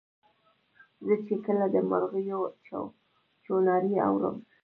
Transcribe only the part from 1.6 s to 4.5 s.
د مرغیو چوڼاری اورم